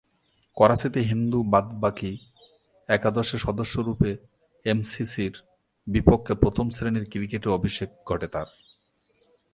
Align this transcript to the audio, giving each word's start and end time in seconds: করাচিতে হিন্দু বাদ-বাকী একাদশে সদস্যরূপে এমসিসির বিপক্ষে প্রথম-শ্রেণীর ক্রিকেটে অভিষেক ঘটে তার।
করাচিতে 0.57 0.99
হিন্দু 0.99 1.43
বাদ-বাকী 1.43 2.17
একাদশে 2.89 3.37
সদস্যরূপে 3.37 4.17
এমসিসির 4.65 5.33
বিপক্ষে 5.87 6.33
প্রথম-শ্রেণীর 6.35 7.09
ক্রিকেটে 7.09 7.49
অভিষেক 7.49 7.89
ঘটে 8.09 8.27
তার। 8.27 8.45